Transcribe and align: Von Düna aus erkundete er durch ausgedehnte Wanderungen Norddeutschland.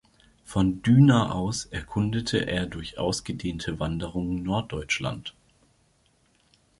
Von 0.45 0.81
Düna 0.81 1.31
aus 1.31 1.65
erkundete 1.65 2.39
er 2.49 2.65
durch 2.65 2.97
ausgedehnte 2.97 3.79
Wanderungen 3.79 4.41
Norddeutschland. 4.41 5.35